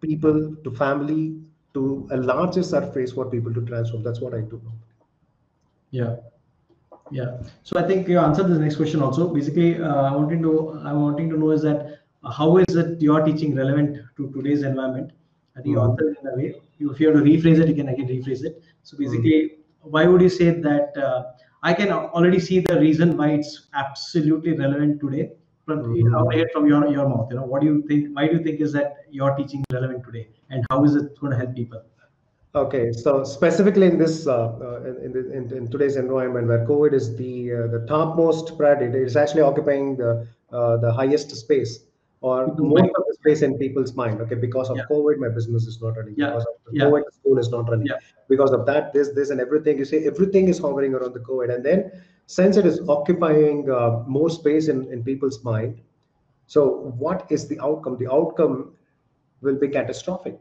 [0.00, 1.36] people to family
[1.74, 4.02] to a larger surface for people to transform.
[4.02, 4.60] That's what I do.
[5.90, 6.16] Yeah.
[7.10, 7.38] Yeah.
[7.64, 9.32] So I think you answered this next question also.
[9.32, 12.00] Basically, uh, I wanting to I'm wanting to know is that
[12.38, 15.12] how is it your teaching relevant to today's environment?
[15.60, 16.54] I think you answered in a way.
[16.78, 18.62] If you have to rephrase it, you can again rephrase it.
[18.82, 20.96] So basically, why would you say that?
[20.96, 21.24] Uh,
[21.62, 25.30] I can already see the reason why it's absolutely relevant today.
[25.66, 26.14] From Mhm.
[26.14, 27.28] I want to hear it from your your mouth.
[27.30, 28.16] You know, what do you think?
[28.16, 31.32] Why do you think is that your teaching relevant today, and how is it going
[31.32, 31.82] to help people?
[32.62, 37.14] Okay, so specifically in this uh, uh, in, in, in, today's environment where COVID is
[37.20, 41.78] the uh, the topmost priority, it is actually occupying the uh, the highest space
[42.22, 44.20] or most of the space in people's mind.
[44.20, 44.84] Okay, because of Yeah.
[44.90, 46.14] COVID, my business is not running.
[46.16, 46.26] Yeah.
[46.26, 46.84] Because of the Yeah.
[46.84, 47.88] COVID, school is not running.
[48.28, 49.78] Because of that, this, this, and everything.
[49.78, 51.90] You see, everything is hovering around the COVID, and then
[52.26, 55.80] since it is occupying uh, more space in, in people's mind,
[56.46, 57.96] so what is the outcome?
[57.96, 58.72] The outcome
[59.40, 60.38] will be catastrophic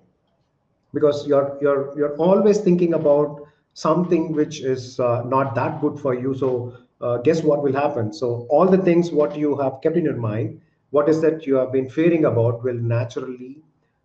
[0.94, 3.42] because you're you're you're always thinking about
[3.74, 8.12] something which is uh, not that good for you so uh, guess what will happen
[8.12, 10.60] so all the things what you have kept in your mind
[10.92, 13.62] what is that you have been fearing about will naturally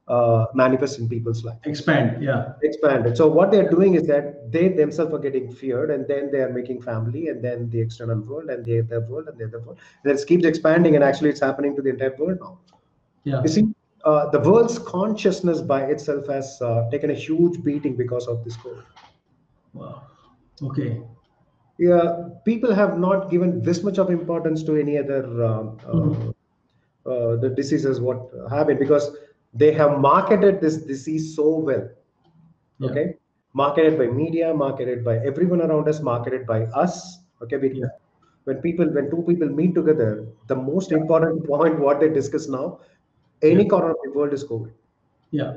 [0.08, 2.22] uh, manifest in people's life Expand.
[2.22, 2.52] Yeah.
[2.62, 6.40] expanded so what they're doing is that they themselves are getting feared and then they
[6.40, 9.60] are making family and then the external world and the other world and the other
[9.60, 12.58] world and it keeps expanding and actually it's happening to the entire world now
[13.24, 13.40] Yeah.
[13.42, 13.64] you see,
[14.04, 18.56] uh, the world's consciousness by itself has uh, taken a huge beating because of this
[18.58, 18.84] COVID.
[19.72, 20.02] Wow.
[20.62, 21.02] Okay.
[21.78, 26.28] Yeah, people have not given this much of importance to any other um, Mhm.
[26.30, 26.32] uh,
[27.06, 29.16] uh, the diseases what have it because
[29.52, 31.88] they have marketed this disease so well.
[32.78, 32.90] Yeah.
[32.90, 33.14] Okay,
[33.54, 37.20] marketed by media, marketed by everyone around us, marketed by us.
[37.42, 37.86] Okay, Yeah.
[38.44, 40.98] when people when two people meet together, the most Yeah.
[40.98, 42.78] important point what they discuss now,
[43.42, 43.50] Yeah.
[43.52, 44.70] any corner of the world is COVID.
[45.30, 45.54] Yeah.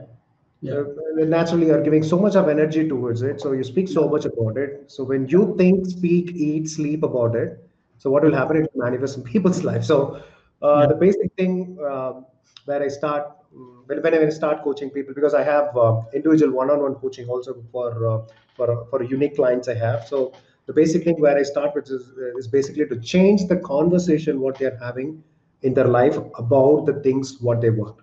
[0.62, 0.74] Yeah.
[0.74, 4.26] Uh, naturally you're giving so much of energy towards it so you speak so much
[4.26, 7.60] about it so when you think speak eat sleep about it
[8.00, 10.20] so what will happen it manifests in people's life so
[10.62, 10.88] uh, Yeah.
[10.88, 12.26] the basic thing um,
[12.65, 13.24] where i start
[13.56, 17.56] mm, when, when i start coaching people because i have uh, individual one-on-one coaching also
[17.72, 18.20] for uh,
[18.58, 20.22] for for unique clients i have so
[20.67, 22.04] the basic thing where i start with is,
[22.41, 25.22] is basically to change the conversation what they're having
[25.62, 27.98] in their life about the things what they want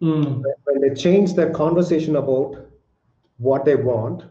[0.00, 0.42] Mm.
[0.64, 2.56] when they change their conversation about
[3.38, 4.24] what they want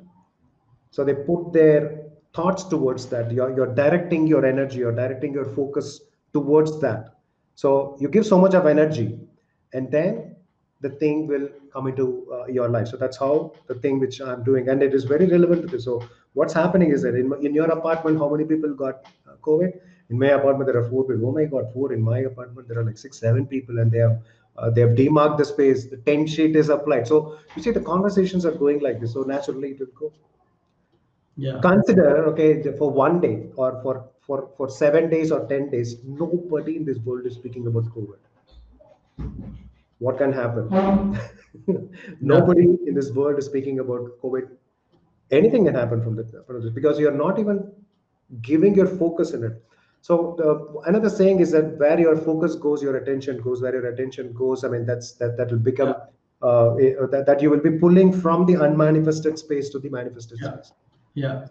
[0.91, 2.01] so they put their
[2.33, 6.01] thoughts towards that you're, you're directing your energy you're directing your focus
[6.33, 7.15] towards that.
[7.55, 9.19] So you give so much of energy
[9.73, 10.35] and then
[10.81, 12.87] the thing will come into uh, your life.
[12.89, 14.69] So that's how the thing which i'm doing.
[14.69, 15.85] And it is very relevant to this.
[15.85, 19.79] So what's happening is that in, in your apartment how many people got uh, covid?
[20.09, 21.27] In my apartment there are four people.
[21.29, 21.93] Oh my god four.
[21.93, 24.19] In my apartment there are like six seven people and they have
[24.57, 25.87] uh, they have demarked the space.
[25.87, 27.07] The 10 sheet is applied.
[27.07, 29.13] So you see the conversations are going like this.
[29.13, 30.13] So naturally it will go.
[31.35, 31.59] Yeah.
[31.61, 36.75] consider okay for one day or for for for seven days or 10 days nobody
[36.77, 38.21] in this world is speaking about covid
[39.99, 40.69] what can happen
[42.33, 44.47] nobody in this world is speaking about covid
[45.31, 47.71] anything can happen from the from this because you're not even
[48.41, 49.63] giving your focus in it.
[50.01, 53.61] So the, another saying is that where your focus goes, your attention goes.
[53.61, 55.95] Where your attention goes, I mean that's that that will become
[56.41, 60.39] uh, eh, that, that you will be pulling from the unmanifested space to the manifested
[60.41, 60.53] Yeah.
[60.53, 60.73] space.
[61.13, 61.45] Yeah.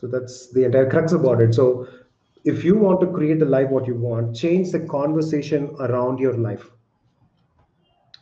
[0.00, 1.54] So that's the entire crux about it.
[1.54, 1.88] So
[2.44, 6.34] if you want to create the life what you want, change the conversation around your
[6.34, 6.70] life.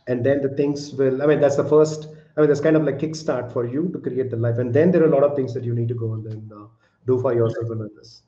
[0.07, 2.83] And then the things will, I mean, that's the first, I mean, that's kind of
[2.83, 4.57] like kickstart for you to create the life.
[4.57, 6.49] And then there are a lot of things that you need to go and then
[6.55, 6.65] uh,
[7.05, 8.21] do for yourself and others.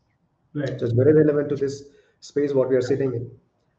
[0.54, 0.80] Right.
[0.80, 1.84] So it's very relevant to this
[2.20, 3.32] space what we are sitting in,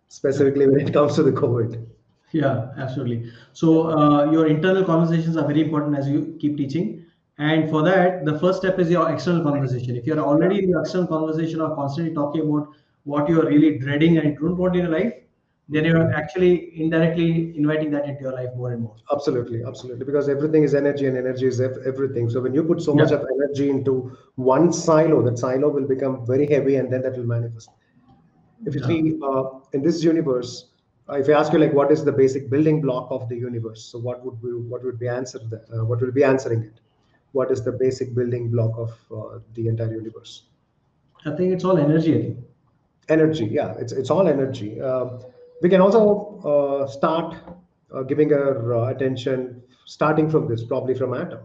[0.09, 1.87] specifically when it comes to the COVID.
[2.33, 3.30] Yeah, absolutely.
[3.52, 6.99] So uh, your internal conversations are very important as you keep teaching.
[7.40, 9.96] And for that, the first step is your external conversation.
[9.96, 12.68] If you're already in your external conversation or constantly talking about
[13.05, 15.14] what you're really dreading and don't want in your life,
[15.68, 18.96] then you're actually indirectly inviting that into your life more and more.
[19.12, 20.05] Absolutely, absolutely.
[20.05, 22.29] Because everything is energy and energy is everything.
[22.29, 26.26] So when you put so much of energy into one silo, that silo will become
[26.26, 27.70] very heavy and then that will manifest.
[28.66, 28.87] If you Yeah.
[28.88, 30.72] see uh, in this universe,
[31.09, 33.85] uh, if I ask you like what is the basic building block of the universe,
[33.85, 35.64] so what would we what would be answered that?
[35.72, 36.81] Uh, what will be answering it?
[37.32, 40.44] What is the basic building block of uh, the entire universe?
[41.24, 42.36] I think it's all energy.
[43.08, 45.06] Energy yeah it's, it's all energy uh,
[45.62, 46.00] we can also
[46.50, 47.34] uh, start
[47.92, 51.40] uh, giving our uh, attention starting from this probably from atom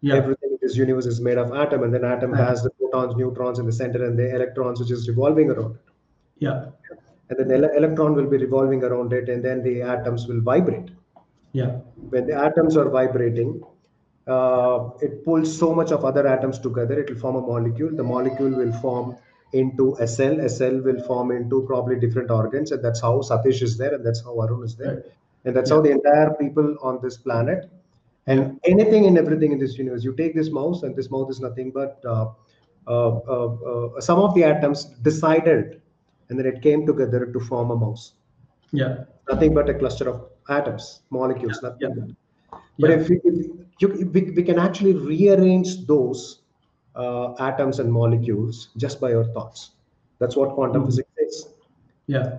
[0.00, 0.14] Yeah.
[0.14, 2.46] everything in this universe is made of atom and then atom Atom.
[2.46, 5.92] has the protons neutrons in the center and the electrons which is revolving around it
[6.38, 6.64] Yeah.
[7.28, 10.40] and then the ele- electron will be revolving around it and then the atoms will
[10.40, 10.90] vibrate
[11.52, 11.72] Yeah.
[12.14, 13.62] when the atoms are vibrating
[14.26, 18.02] uh, it pulls so much of other atoms together it will form a molecule the
[18.02, 19.16] molecule will form
[19.52, 23.62] into a cell a cell will form into probably different organs and that's how satish
[23.62, 25.04] is there and that's how arun is there Right.
[25.44, 25.76] and that's Yeah.
[25.76, 27.70] how the entire people on this planet
[28.26, 31.40] and anything and everything in this universe you take this mouse and this mouse is
[31.40, 32.26] nothing but uh,
[32.86, 35.80] uh, uh, uh, some of the atoms decided
[36.28, 38.04] and then it came together to form a mouse
[38.72, 39.04] Yeah.
[39.30, 40.16] nothing but a cluster of
[40.48, 42.16] atoms, molecules, Yeah, nothing
[42.48, 42.56] yeah.
[42.78, 42.90] but.
[42.90, 46.40] If, we, if you, we, we can actually rearrange those
[46.94, 49.70] uh, atoms and molecules just by our thoughts.
[50.18, 50.86] That's what quantum Mhm.
[50.86, 51.48] physics is.
[52.06, 52.38] Yeah.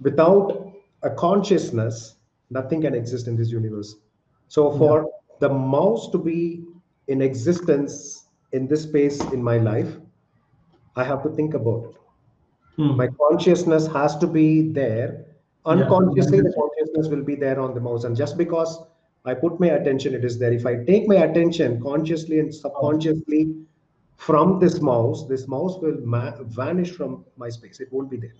[0.00, 2.16] Without a consciousness,
[2.50, 3.96] nothing can exist in this universe.
[4.48, 5.08] So for
[5.40, 6.64] the mouse to be
[7.08, 9.96] in existence in this space in my life,
[10.96, 11.96] I have to think about it
[12.76, 12.96] Hmm.
[12.96, 15.24] my consciousness has to be there
[15.64, 18.78] unconsciously the consciousness will be there on the mouse and just because
[19.24, 23.42] i put my attention it is there if i take my attention consciously and subconsciously
[24.16, 28.34] from this mouse this mouse will ma- vanish from my space it won't be there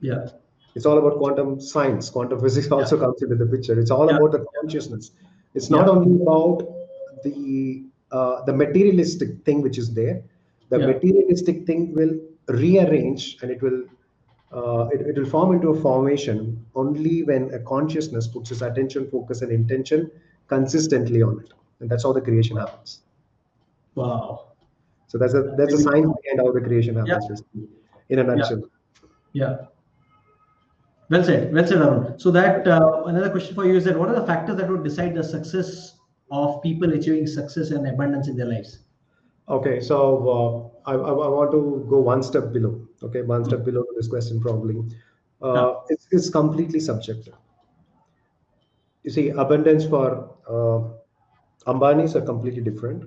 [0.00, 0.26] Yeah.
[0.74, 4.16] it's all about quantum science quantum physics also comes into the picture it's all Yeah.
[4.18, 5.12] about the consciousness
[5.54, 5.94] it's not Yeah.
[5.94, 6.58] only about
[7.24, 7.84] the
[8.18, 10.16] uh, the materialistic thing which is there
[10.72, 10.90] the Yeah.
[10.92, 12.14] materialistic thing will
[12.62, 13.80] rearrange and it will
[14.52, 19.08] uh, it, it will form into a formation only when a consciousness puts its attention
[19.10, 20.10] focus and intention
[20.48, 23.00] consistently on it and that's how the creation happens
[23.94, 24.48] Wow.
[25.06, 27.64] so that's a that's a science behind how the creation happens Yeah.
[28.10, 28.62] in a nutshell
[29.32, 29.56] Yeah.
[31.10, 31.52] Well said.
[31.52, 32.18] Well said, Arun.
[32.18, 34.82] So that uh, another question for you is that what are the factors that would
[34.84, 35.96] decide the success
[36.30, 38.78] of people achieving success and abundance in their lives?
[39.48, 42.86] Okay, so uh, I, I, want to go one step below.
[43.02, 44.82] Okay, one step below this question probably.
[45.42, 47.34] Uh, it's, it's completely subjective.
[49.02, 53.04] You see, abundance for uh, Ambanis are completely different.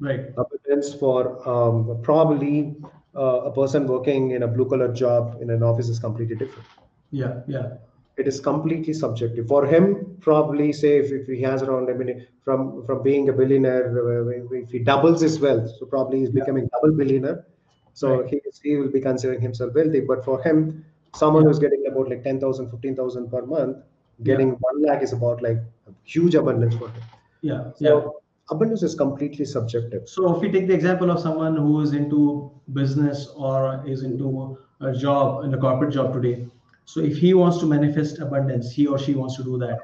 [0.00, 0.26] Right.
[0.36, 2.76] Abundance for um, probably
[3.16, 6.68] uh, a person working in a blue collar job in an office is completely different.
[7.10, 7.40] Yeah.
[7.46, 7.74] Yeah.
[8.16, 9.46] It is completely subjective.
[9.46, 13.32] For him, probably say if, if he has around, I mean, from from being a
[13.32, 16.40] billionaire, uh, if he doubles his wealth, so probably he's Yeah.
[16.40, 17.44] becoming double billionaire.
[17.92, 18.30] So Right.
[18.30, 20.00] he, he will be considering himself wealthy.
[20.00, 23.76] But for him, someone who's getting about like 10,000, 15,000 per month,
[24.22, 24.54] getting Yeah.
[24.70, 27.02] one lakh is about like a huge abundance for him.
[27.42, 27.62] Yeah.
[27.74, 28.10] So Yeah.
[28.56, 30.08] abundance is completely subjective.
[30.08, 34.58] So if we take the example of someone who is into business or is into
[34.80, 36.46] a job in a corporate job today,
[36.86, 39.78] so if he wants to manifest abundance, he or she wants to do that,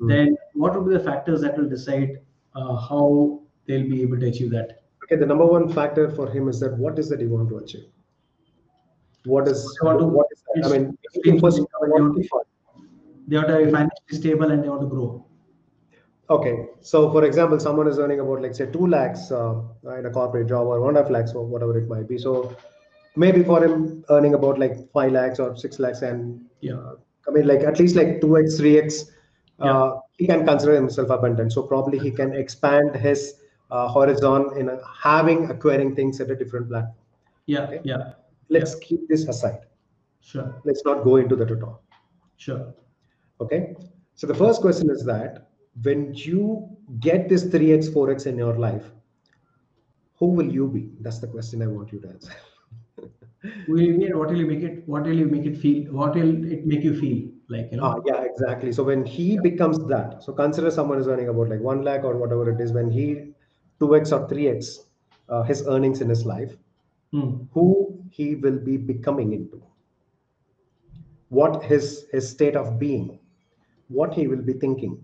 [0.00, 0.08] Hmm.
[0.08, 2.18] then what would be the factors that will decide
[2.54, 4.82] uh, how they'll be able to achieve that?
[5.04, 7.58] Okay, the number one factor for him is that what is that he want to
[7.58, 7.86] achieve?
[9.24, 10.66] What is They want to- what is that?
[10.66, 12.44] I mean, it's first and want they to
[13.28, 15.24] They want to be financially stable and they want to grow.
[16.30, 19.54] Okay, so for example, someone is earning about like say two lakhs uh,
[19.98, 22.18] in a corporate job or one and a half lakhs or whatever it might be.
[22.18, 22.54] So
[23.16, 26.74] maybe for him earning about like five lakhs or six lakhs and Yeah.
[26.74, 26.94] uh,
[27.26, 29.04] I mean like at least like two x, three x,
[29.58, 29.76] Yeah.
[29.76, 31.52] uh, he can consider himself abundant.
[31.52, 33.34] So probably he can expand his
[33.70, 36.94] uh, horizon in a, having acquiring things at a different platform.
[37.46, 37.80] Yeah, okay?
[37.84, 38.12] yeah.
[38.48, 38.86] Let's yeah.
[38.86, 39.60] keep this aside.
[40.20, 40.60] Sure.
[40.64, 41.82] Let's not go into that at all.
[42.36, 42.74] Sure.
[43.40, 43.76] Okay.
[44.14, 45.48] So the first question is that
[45.82, 46.68] when you
[47.00, 48.90] get this 3x, 4x in your life,
[50.18, 50.90] who will you be?
[51.00, 52.32] That's the question I want you to answer.
[53.68, 56.14] will you mean what will you make it what will you make it feel what
[56.14, 59.40] will it make you feel like you know ah, yeah exactly so when he yeah.
[59.40, 62.72] becomes that so consider someone is earning about like 1 lakh or whatever it is
[62.72, 63.06] when he
[63.80, 64.78] 2x or 3x
[65.28, 66.56] uh, his earnings in his life
[67.12, 67.30] hmm.
[67.52, 67.66] who
[68.10, 69.62] he will be becoming into
[71.28, 73.18] what his his state of being
[73.88, 74.98] what he will be thinking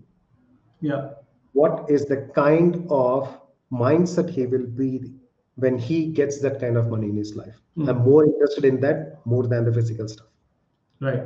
[0.81, 1.09] yeah
[1.53, 3.39] what is the kind of
[3.71, 4.89] mindset he will be
[5.55, 7.89] when he gets that kind of money in his life mm.
[7.89, 10.27] i'm more interested in that more than the physical stuff
[10.99, 11.23] right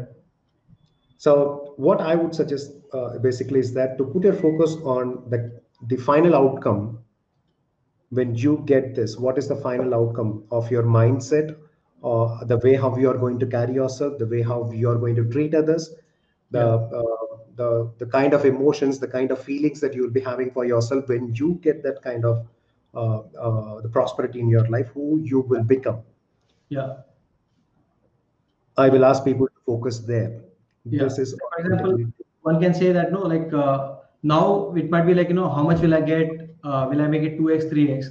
[1.18, 5.62] so what i would suggest uh, basically is that to put your focus on the
[5.88, 7.00] the final outcome
[8.10, 11.56] when you get this what is the final outcome of your mindset
[12.02, 14.98] or the way how you are going to carry yourself the way how you are
[14.98, 15.96] going to treat others
[16.52, 16.98] the yeah.
[16.98, 20.66] uh, the the kind of emotions the kind of feelings that you'll be having for
[20.66, 22.59] yourself when you get that kind of uh, uh,
[22.94, 26.02] the prosperity in your life who you will become
[26.70, 26.94] yeah
[28.78, 30.42] i will ask people to focus there
[30.86, 31.04] yeah.
[31.04, 31.98] this is for example
[32.42, 35.64] one can say that no like uh, now it might be like you know how
[35.64, 36.30] much will i get
[36.64, 38.06] uh, will i make it 2x 3x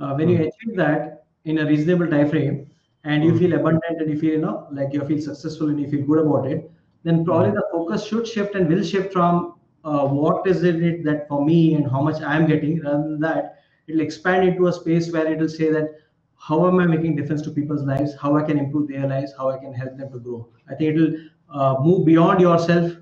[0.00, 0.32] uh, when mm.
[0.32, 0.50] you hmm.
[0.50, 2.66] achieve that in a reasonable time frame
[3.04, 3.38] and you mm.
[3.38, 6.18] feel abundant and you feel you know like you feel successful and you feel good
[6.18, 6.70] about it
[7.04, 7.54] then probably mm.
[7.54, 11.44] the focus should shift and will shift from uh, what is in it that for
[11.44, 13.61] me and how much i am getting rather than that
[13.92, 15.90] it'll expand into a space where it'll say that
[16.36, 19.50] how am I making difference to people's lives, how I can improve their lives, how
[19.50, 20.48] I can help them to grow.
[20.68, 21.14] I think it'll
[21.50, 22.92] uh, move beyond yourself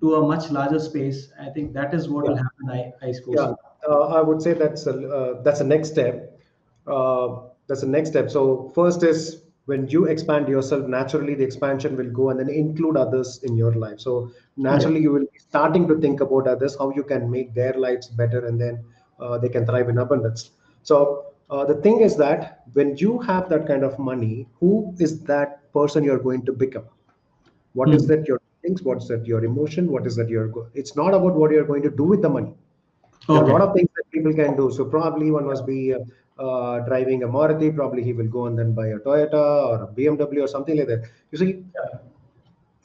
[0.00, 1.28] to a much larger space.
[1.40, 2.30] I think that is what yeah.
[2.30, 2.70] will happen.
[2.70, 3.36] I, I suppose.
[3.36, 3.52] Yeah,
[3.88, 6.40] uh, I would say that's a uh, that's a next step.
[6.86, 8.30] Uh, that's the next step.
[8.30, 12.96] So first is when you expand yourself, naturally the expansion will go and then include
[12.96, 13.98] others in your life.
[14.00, 15.02] So naturally yeah.
[15.02, 18.46] you will be starting to think about others, how you can make their lives better,
[18.46, 18.84] and then
[19.40, 20.50] they can thrive in abundance.
[20.82, 25.20] So uh, the thing is that when you have that kind of money, who is
[25.24, 26.84] that person you're going to become?
[27.74, 27.94] What mm.
[27.94, 28.08] is hmm.
[28.08, 28.82] that your things?
[28.82, 29.90] What's that your emotion?
[29.90, 30.48] What is that your?
[30.48, 32.54] Go- it's not about what you're going to do with the money.
[33.28, 33.34] Okay.
[33.34, 34.72] There are a lot of things that people can do.
[34.72, 35.98] So probably one must be uh,
[36.38, 37.74] uh, driving a Maruti.
[37.74, 40.88] Probably he will go and then buy a Toyota or a BMW or something like
[40.88, 41.04] that.
[41.30, 41.64] You see,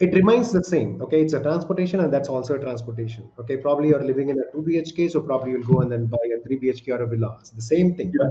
[0.01, 1.21] it remains the same okay?
[1.21, 3.57] It's a transportation and that's also a transportation okay?
[3.57, 6.41] Probably you're living in a 2 bhk so probably you'll go and then buy a
[6.41, 7.37] 3 bhk or a villa.
[7.39, 8.29] It's the same thing yeah,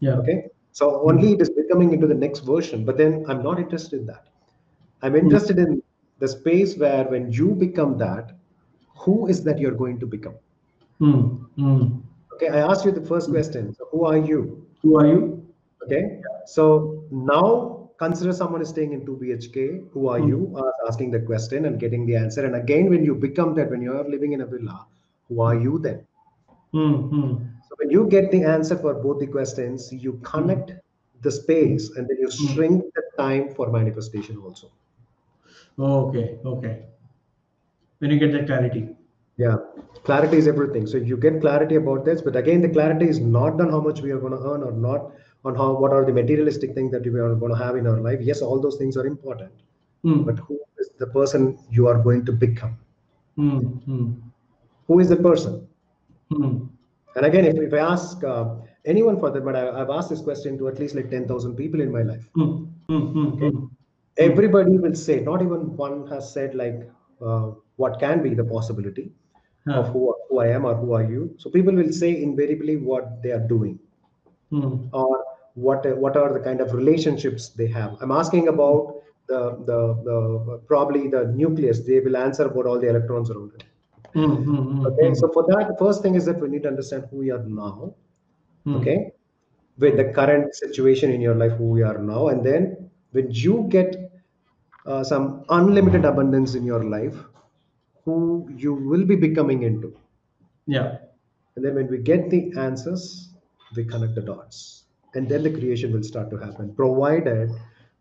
[0.00, 0.14] yeah.
[0.18, 0.44] okay?
[0.72, 4.06] So only it is becoming into the next version but then i'm not interested in
[4.06, 4.26] that.
[5.02, 5.82] I'm interested in
[6.18, 8.32] the space where when you become that
[8.96, 10.36] who is that you're going to become?
[11.00, 12.02] Mm, mm.
[12.34, 13.74] okay i asked you the first question.
[13.74, 14.66] So who are you?
[14.82, 15.46] Who are you?
[15.84, 20.28] Okay so now consider someone is staying in 2 bhk who are mm.
[20.32, 23.70] you uh, asking the question and getting the answer and again when you become that
[23.74, 24.78] when you are living in a villa
[25.28, 25.98] who are you then
[26.74, 27.32] mm-hmm.
[27.66, 30.80] so when you get the answer for both the questions you connect mm.
[31.26, 32.46] the space and then you hmm.
[32.52, 34.68] shrink the time for manifestation also
[35.90, 36.74] okay okay
[38.00, 38.82] when you get that clarity
[39.36, 39.56] yeah
[40.06, 43.60] clarity is everything so you get clarity about this but again the clarity is not
[43.60, 45.12] on how much we are going to earn or not
[45.44, 48.00] on how what are the materialistic things that we are going to have in our
[48.00, 49.52] life yes all those things are important
[50.04, 50.24] mm.
[50.24, 52.76] but who is the person you are going to become
[53.38, 54.22] mm.
[54.86, 55.66] who is the person
[56.32, 56.68] mm.
[57.16, 60.20] and again if, if i ask uh, anyone for that but I, have asked this
[60.20, 62.64] question to at least like 10000 people in my life hmm.
[62.88, 63.42] Hmm.
[63.42, 63.52] okay?
[64.18, 66.90] everybody will say not even one has said like
[67.24, 69.12] uh, what can be the possibility
[69.68, 69.80] huh.
[69.80, 73.22] of who, who i am or who are you so people will say invariably what
[73.22, 73.78] they are doing
[74.92, 77.96] or what what are the kind of relationships they have.
[78.00, 81.80] I'm asking about the the, the probably the nucleus.
[81.80, 83.64] They will answer about all the electrons around it.
[84.14, 85.14] Mm-hmm, okay mm-hmm.
[85.14, 87.42] so for that the first thing is that we need to understand who we are
[87.44, 87.94] now.
[88.66, 88.80] Mm.
[88.80, 89.12] okay?
[89.78, 92.28] With the current situation in your life who we are now.
[92.28, 94.12] And then when you get
[94.86, 97.16] uh, some unlimited abundance in your life
[98.04, 99.96] who you will be becoming into.
[100.66, 100.98] Yeah.
[101.56, 103.30] And then when we get the answers
[103.74, 104.81] we connect the dots
[105.14, 107.50] and then the creation will start to happen provided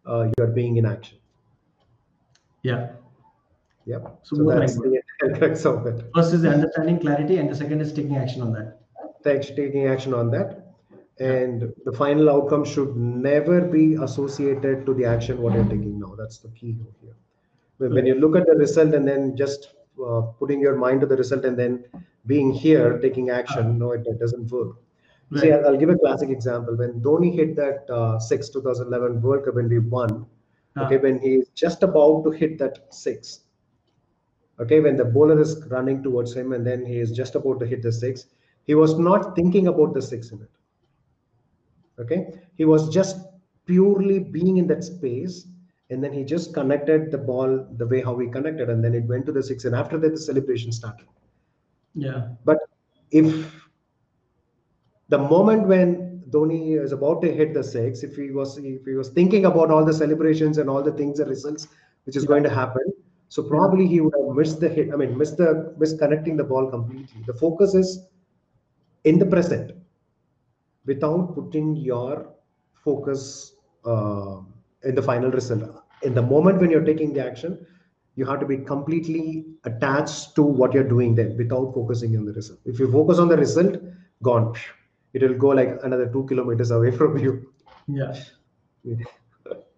[0.05, 1.18] uh, you are being in action.
[2.64, 2.91] Yeah.
[3.86, 5.01] Yeah so, so that's the
[5.38, 6.05] crux of it.
[6.16, 8.80] First is the understanding clarity and the second is taking action on that.
[9.24, 10.68] Thanks taking action on that.
[11.20, 16.16] And the final outcome should never be associated to the action what you're taking now.
[16.18, 17.16] That's the key here.
[17.78, 21.07] When, when you look at the result and then just uh, putting your mind to
[21.07, 21.84] the result and then
[22.26, 24.78] being here taking action no it, it doesn't work
[25.32, 25.42] Right.
[25.42, 26.76] See, I'll, I'll, give a classic example.
[26.76, 30.26] When Dhoni hit that uh, six 2011 World Cup when we won,
[30.76, 30.86] ah.
[30.86, 33.42] okay, when he's just about to hit that six,
[34.60, 37.66] okay, when the bowler is running towards him and then he is just about to
[37.66, 38.26] hit the six,
[38.66, 40.50] he was not thinking about the six in it.
[42.00, 43.18] Okay, he was just
[43.66, 45.48] purely being in that space
[45.92, 49.04] and then he just connected the ball the way how he connected and then it
[49.06, 51.06] went to the six and after that the celebration started
[51.94, 52.58] yeah but
[53.12, 53.61] if
[55.12, 58.93] the moment when Dhoni is about to hit the six, if he was if he
[58.93, 61.68] was thinking about all the celebrations and all the things and results
[62.05, 62.30] which is yeah.
[62.30, 62.93] going to happen,
[63.28, 64.93] so probably he would have missed the hit.
[64.93, 67.24] I mean, missed the missed connecting the ball completely.
[67.28, 68.07] The focus is
[69.03, 69.74] in the present,
[70.86, 72.28] without putting your
[72.86, 73.55] focus
[73.86, 74.38] uh,
[74.84, 75.84] in the final result.
[76.03, 77.66] In the moment when you're taking the action,
[78.16, 82.34] you have to be completely attached to what you're doing then without focusing on the
[82.34, 82.59] result.
[82.66, 83.76] If you focus on the result,
[84.24, 84.55] gone
[85.14, 87.51] it will go like another two kilometers away from you.
[87.88, 88.14] Yeah.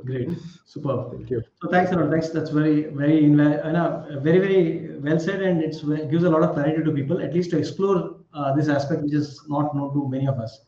[0.05, 0.29] Great,
[0.65, 1.09] super.
[1.11, 1.41] Thank you.
[1.61, 2.09] So thanks a lot.
[2.11, 2.29] Thanks.
[2.29, 6.83] That's very, very, uh, very, very well said, and it gives a lot of clarity
[6.83, 10.27] to people, at least to explore uh, this aspect, which is not known to many
[10.27, 10.59] of us.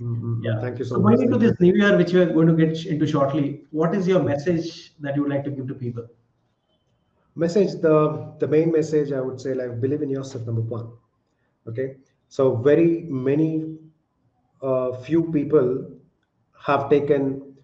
[0.00, 0.44] Mm-hmm.
[0.44, 0.60] Yeah.
[0.60, 1.16] Thank you so, so much.
[1.16, 4.06] Going into this new year, which we are going to get into shortly, what is
[4.06, 6.06] your message that you would like to give to people?
[7.34, 10.46] Message the the main message I would say like believe in yourself.
[10.46, 10.90] Number one.
[11.66, 11.96] Okay.
[12.28, 13.76] So very many
[14.62, 15.86] uh, few people
[16.66, 17.54] have taken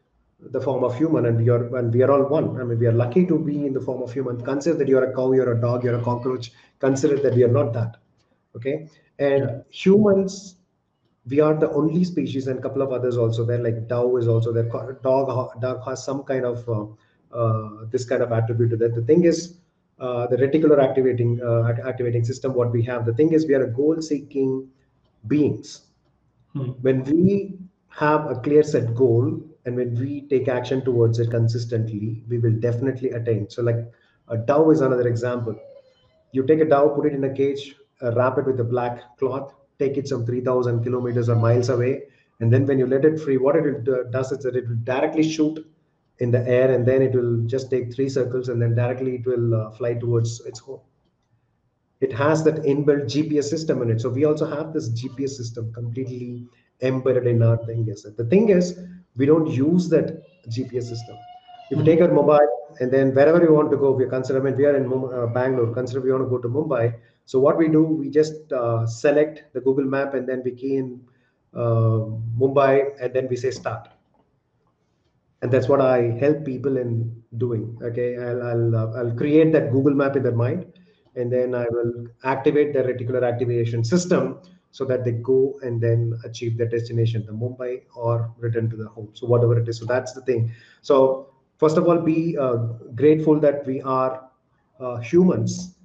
[0.41, 2.61] the form of human and we are and we are all one.
[2.61, 4.41] I mean we are lucky to be in the form of human.
[4.41, 6.53] Consider that you're a cow you're a dog you're a cockroach.
[6.79, 7.97] Consider that we are not that
[8.55, 8.89] okay?
[9.19, 9.59] And yeah.
[9.71, 10.57] humans
[11.29, 14.29] we are the only species and a couple of others also there like dove is
[14.29, 14.65] also there.
[15.03, 16.87] Dog dog has some kind of uh,
[17.37, 18.95] uh, this kind of attribute to that.
[18.95, 19.59] The thing is
[19.99, 23.07] uh, the reticular activating uh, activating system what we have.
[23.07, 24.69] The thing is we are a goal seeking
[25.27, 25.86] beings
[26.57, 26.71] Hmm.
[26.81, 32.23] When we have a clear set goal and when we take action towards it consistently,
[32.29, 33.51] we will definitely attain.
[33.51, 33.93] So, like
[34.29, 35.55] a dove is another example.
[36.33, 39.19] You take a dove, put it in a cage, uh, wrap it with a black
[39.19, 42.05] cloth, take it some 3,000 kilometers or miles away,
[42.41, 45.29] and then when you let it free, what it does is that it will directly
[45.29, 45.67] shoot
[46.21, 49.27] in the air, and then it will just take three circles, and then directly it
[49.27, 50.81] will uh, fly towards its home
[52.01, 54.01] it has that inbuilt GPS system in it.
[54.01, 56.47] So we also have this GPS system completely
[56.83, 57.85] embedded in our thing.
[57.87, 58.79] Yes, the thing is
[59.17, 61.17] we don't use that GPS system.
[61.71, 62.49] If you take our mobile
[62.81, 64.41] and then wherever you want to go, we consider.
[64.41, 65.73] I mean, we are in uh, Bangalore.
[65.73, 66.95] Consider we want to go to Mumbai.
[67.25, 70.77] So what we do, we just uh, select the Google Map and then we key
[70.77, 71.01] in
[71.55, 72.07] uh,
[72.39, 73.89] Mumbai and then we say start.
[75.43, 77.79] And that's what I help people in doing.
[77.83, 80.67] Okay, I'll I'll, uh, I'll create that Google Map in their mind
[81.17, 84.39] and then I will activate the reticular activation system
[84.71, 88.89] so that they go and then achieve their destination, the Mumbai or return to the
[88.89, 89.09] home.
[89.15, 89.79] So whatever it is.
[89.79, 90.53] So that's the thing.
[90.83, 92.57] So first of all, be uh,
[92.95, 94.29] grateful that we are
[94.79, 95.77] uh, humans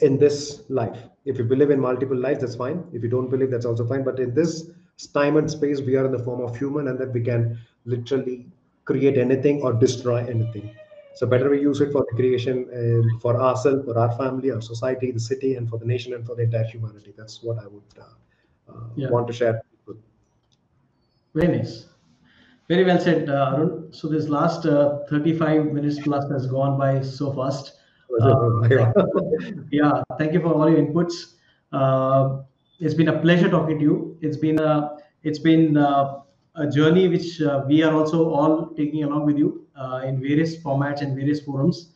[0.00, 0.98] in this life.
[1.24, 2.84] If you believe in multiple lives, that's fine.
[2.92, 4.04] If you don't believe, that's also fine.
[4.04, 4.70] But in this
[5.14, 8.46] time and space, we are in the form of human, and that we can literally
[8.84, 10.74] create anything or destroy anything.
[11.14, 14.62] So better we use it for the creation and for ourselves, for our family, our
[14.62, 17.12] society, the city, and for the nation and for the entire humanity.
[17.16, 19.10] That's what I would uh, uh, yeah.
[19.10, 19.62] want to share.
[21.34, 21.86] Very nice.
[22.68, 23.92] Very well said, uh, Arun.
[23.92, 27.78] So this last uh, 35 minutes plus has gone by so fast.
[28.20, 28.62] Uh,
[29.70, 31.34] yeah, thank you for all your inputs.
[31.72, 32.42] Uh,
[32.80, 34.18] it's been a pleasure talking to you.
[34.20, 35.76] It's been a it's been
[36.54, 41.00] a journey which we are also all taking along with you uh, in various formats
[41.00, 41.92] and various forums.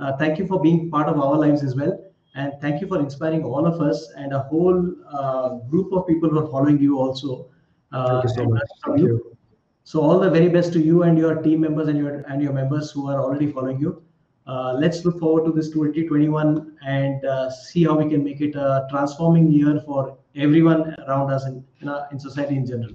[0.00, 2.04] Uh, thank you for being part of our lives as well.
[2.34, 6.28] And thank you for inspiring all of us and a whole uh, group of people
[6.28, 7.48] who are following you also.
[7.92, 8.68] thank you so much.
[8.86, 9.36] Thank you.
[9.84, 12.52] So all the very best to you and your team members and your and your
[12.52, 14.02] members who are already following you.
[14.46, 18.54] Uh, let's look forward to this 2021 and uh, see how we can make it
[18.54, 21.64] a transforming year for everyone around us in,
[22.12, 22.94] in society in general.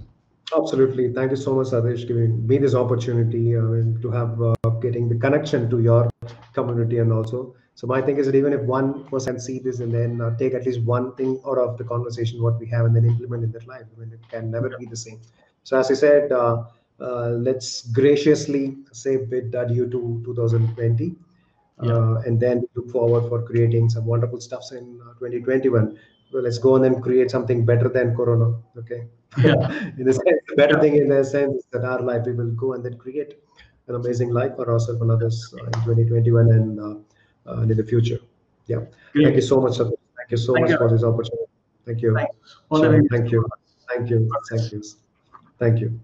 [0.52, 1.12] Absolutely.
[1.12, 5.16] Thank you so much, Satish, giving me this opportunity uh, to have uh, getting the
[5.16, 6.10] connection to your
[6.52, 7.54] community and also.
[7.74, 10.54] So my thing is that even if one person see this and then uh, take
[10.54, 13.52] at least one thing out of the conversation what we have and then implement in
[13.52, 15.20] their life, I mean, it can never be the same.
[15.64, 16.64] So as I said, uh,
[17.00, 21.14] uh, let's graciously say bid adieu to 2020.
[21.82, 21.92] Yeah.
[21.92, 25.96] Uh, and then look forward for creating some wonderful stuffs in 2021 well,
[26.40, 28.56] let's go on and create something better than Corona.
[28.78, 29.06] Okay.
[29.38, 29.70] Yeah.
[29.98, 30.80] in the sense, the better yeah.
[30.80, 33.38] thing in the sense that our life, we will go and then create
[33.88, 37.84] an amazing life for ourselves and others uh, in 2021 and, uh, uh, in the
[37.84, 38.18] future.
[38.66, 38.80] Yeah.
[39.12, 39.24] Great.
[39.24, 39.76] Thank you so much.
[39.76, 39.90] Thank
[40.30, 40.78] you so Thank much you.
[40.78, 41.44] for this opportunity.
[41.84, 42.14] Thank you.
[42.14, 42.30] Thank
[42.70, 43.08] you.
[43.10, 43.46] Thank you.
[43.88, 44.30] Thank you.
[44.48, 44.82] Thank you.
[45.58, 46.00] Thank you.